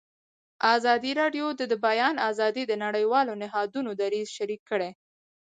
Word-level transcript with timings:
ازادي 0.75 1.11
راډیو 1.21 1.45
د 1.59 1.61
د 1.71 1.73
بیان 1.85 2.15
آزادي 2.29 2.63
د 2.67 2.73
نړیوالو 2.85 3.33
نهادونو 3.43 3.89
دریځ 4.01 4.27
شریک 4.37 4.61
کړی. 4.69 4.91